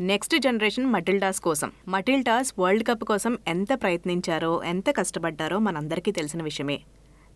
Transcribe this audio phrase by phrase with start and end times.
[0.00, 1.72] Next generation Matildas కోసం.
[1.88, 6.82] Matildas World Cup కోసం ఎంత ప్రయత్నించారో ఎంత కష్టపడ్డారో మనందరికీ తెలిసిన విషయమే.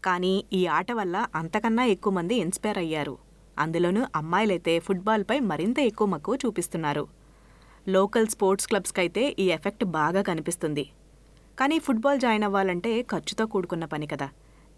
[0.05, 3.19] కానీ ఈ ఆట వల్ల అంతకన్నా ఎక్కువ మంది ఇన్స్పైర్ అయ్యారు.
[3.59, 7.09] అందులోనూ అమ్మాయిలైతే ఫుట్బాల్పై మరింత ఎక్కువ మక్కువ చూపిస్తున్నారు.
[7.89, 10.91] లోకల్ స్పోర్ట్స్ క్లబ్స్కి అయితే ఈ ఎఫెక్ట్ బాగా కనిపిస్తుంది.
[11.61, 14.29] కానీ ఫుట్బాల్ జాయిన్ అవ్వాలంటే ఖర్చుతో కూడుకున్న పని కదా.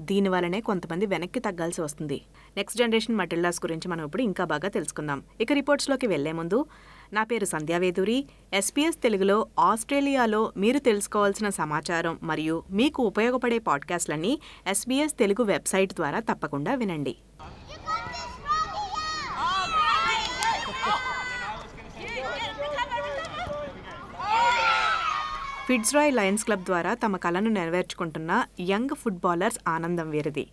[0.01, 2.21] దీనివల్లనే కొంతమంది వెనక్కి తగ్గాల్సి వస్తుంది.
[2.57, 5.23] నెక్స్ట్ జనరేషన్ మటిల్డాస్ గురించి మనం ఇప్పుడు ఇంకా బాగా తెలుసుకుందాం.
[5.41, 6.67] ఇక రిపోర్ట్స్లోకి వెళ్ళే ముందు
[7.13, 15.43] నా పేరు సంధ్యావేదూరి ఎస్పీఎస్ తెలుగులో ఆస్ట్రేలియాలో మీరు తెలుసుకోవాల్సిన సమాచారం మరియు మీకు ఉపయోగపడే పాడ్కాస్ట్లన్నీ ఎస్బీఎస్ తెలుగు
[15.43, 17.17] వెబ్సైట్ ద్వారా తప్పకుండా వినండి.
[25.67, 30.45] ఫిట్జ్రాయ్ లయన్స్ క్లబ్ ద్వారా తమ కలను నెరవేర్చుకుంటున్న యంగ్ ఫుట్బాలర్స్ ఆనందం వీరిది.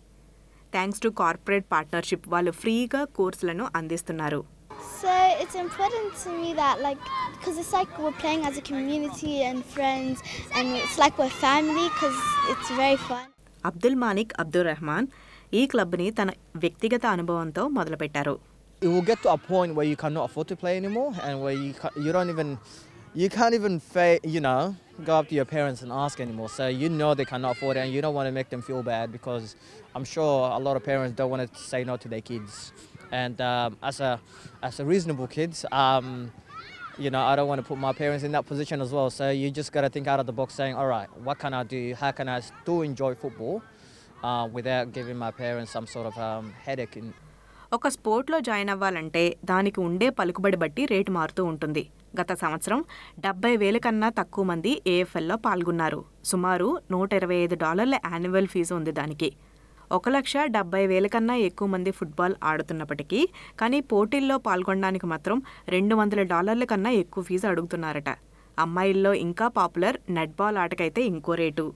[0.72, 4.61] థ్యాంక్స్ టు కార్పొరేట్ పార్ట్నర్షిప్ వాళ్ళు ఫ్రీగా కోర్సులను అందిస్తున్నారు.
[5.01, 5.09] So
[5.41, 6.97] it's important to me that like
[7.33, 10.21] because it's like we're playing as a community and friends
[10.53, 12.17] and it's like we're family because
[12.53, 13.25] it's very fun.
[13.65, 15.05] Abdul Manik Abdul Rahman
[15.59, 16.29] ఈ క్లబ్ని తన
[16.63, 18.35] వ్యక్తిగత అనుభవంతో మొదలుపెట్టారు
[18.81, 21.55] it will get to a point where you cannot afford to play anymore and where
[21.63, 22.49] you ca- you don't even
[23.21, 24.59] you can't even fa- you know
[25.07, 27.81] go up to your parents and ask anymore so you know they cannot afford it
[27.85, 29.45] and you don't want to make them feel bad because
[29.95, 32.53] i'm sure a lot of parents don't want to say no to their kids
[33.12, 34.12] And um, as a
[34.62, 36.06] as a reasonable kid, um,
[36.98, 39.30] you know i don't want to put my parents in that position as well so
[39.32, 41.62] you just got to think out of the box saying all right what can i
[41.66, 43.54] do how can i still enjoy football
[44.22, 47.06] uh, without giving my parents some sort of um, headache in,
[47.72, 51.82] ఒక స్పోర్ట్లో join అవ్వాలంటే దానికి ఉండే పలుకుబడి బట్టి rate మారుతూ ఉంటుంది
[52.20, 52.80] గత సంవత్సరం
[53.24, 58.92] డెబ్బై వేల కన్నా తక్కువ మంది ఏఎఫ్ఎల్లో పాల్గొన్నారు సుమారు నూట ఇరవై ఐదు డాలర్ల యాన్యువల్ ఫీజు ఉంది
[59.00, 59.28] దానికి
[59.96, 63.18] ఒక లక్ష డెబ్బై వేల కన్నా ఎక్కువ మంది ఫుట్బాల్ ఆడుతున్నప్పటికీ
[63.60, 68.10] కానీ పోటీల్లో పాల్గొనడానికి మాత్రం రెండు వందల డాలర్ల కన్నా ఎక్కువ ఫీజు అడుగుతున్నారట.
[68.58, 71.66] అమ్మాయిల్లో ఇంకా పాపులర్ నెట్బాల్ ఆటకైతే ఇంకో రేటు.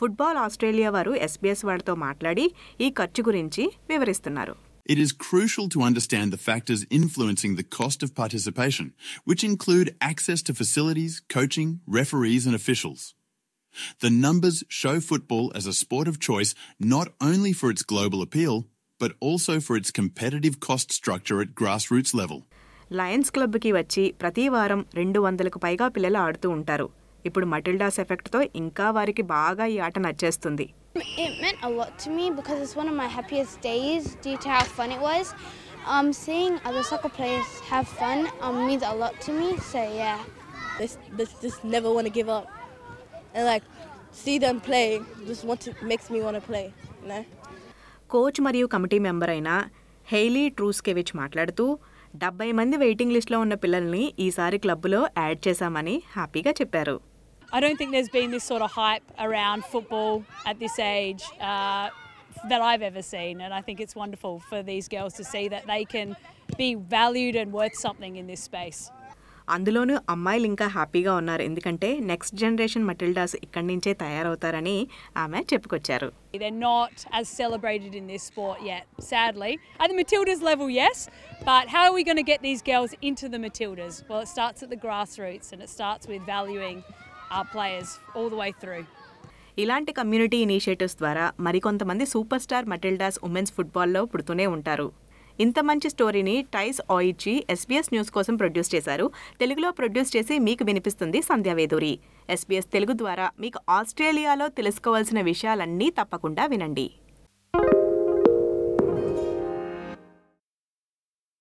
[0.00, 2.46] ఫుట్బాల్ ఆస్ట్రేలియా వారు ఎస్బీఎస్ వారితో మాట్లాడి
[2.80, 4.56] ఈ ఖర్చు గురించి వివరిస్తున్నారు.
[4.92, 8.86] It is crucial to understand the factors influencing the cost of participation,
[9.28, 13.02] which include access to facilities, coaching, referees, and officials.
[13.99, 16.51] The numbers show football as a sport of choice
[16.95, 18.55] not only for its global appeal,
[19.01, 22.39] but also for its competitive cost structure at grassroots level.
[22.91, 26.85] Lions క్లబ్కి వచ్చి ప్రతి వారం రెండు వందలకు పైగా పిల్లలు ఆడుతూ ఉంటారు
[27.27, 30.67] ఇప్పుడు మటిల్డాస్ ఎఫెక్ట్తో ఇంకా వారికి బాగా ఈ ఆట నచ్చేస్తుంది
[31.23, 34.47] It meant a lot to me because it's one of my happiest days due to
[34.53, 35.25] how fun it was.
[35.93, 39.49] Um, seeing other soccer players have fun um, means a lot to me.
[39.71, 40.17] So yeah.
[40.79, 42.47] they, s- they s- just never want to give up.
[43.34, 43.64] And like,
[44.12, 44.86] see them play
[45.26, 46.66] just want to makes me want to play,
[47.02, 47.22] you know?
[48.14, 49.50] Coach మరియు committee member అయిన
[50.06, 51.64] Hailey ట్రూస్కెవిచ్ మాట్లాడుతూ
[52.22, 56.96] డెబ్బై మంది waiting లిస్ట్లో ఉన్న పిల్లల్ని ఈసారి క్లబ్లో యాడ్ చేశామని హ్యాపీగా చెప్పారు
[57.56, 60.12] I don't think there's been this sort of hype around football
[60.50, 61.86] at this age uh,
[62.50, 65.64] that I've ever seen, and I think it's wonderful for these girls to see that
[65.72, 66.08] they can
[66.56, 68.80] be valued and worth something in this space.
[69.54, 74.76] అందులోనూ అమ్మాయిలు ఇంకా హ్యాపీగా ఉన్నారు ఎందుకంటే next generation Matildas ఇక్కడి నుంచే తయారవుతారని
[75.22, 79.50] ఆమె చెప్పుకొచ్చారు They're not as celebrated in this sport yet, sadly.
[79.80, 80.98] At the Matildas level, yes,
[81.42, 83.96] but how are we going to get these girls into the Matildas?
[84.08, 86.78] Well, it starts at the grassroots and it starts with valuing
[87.30, 88.84] our players all the way through.
[89.58, 94.86] ఇలాంటి community initiatives ద్వారా మరికొంతమంది super star Matildas women's ఫుట్బాల్లో పుడుతూనే ఉంటారు
[95.40, 99.10] ఇంత మంచి స్టోరీని టైస్ ఆయిచి ఎస్బీఎస్ న్యూస్ కోసం ప్రొడ్యూస్ చేశారు.
[99.40, 101.98] తెలుగులో ప్రొడ్యూస్ చేసి మీకు వినిపిస్తుంది సంధ్యావేదూరి
[102.28, 106.90] ఎస్బీఎస్ తెలుగు ద్వారా మీకు ఆస్ట్రేలియాలో తెలుసుకోవాల్సిన విషయాలన్నీ తప్పకుండా వినండి.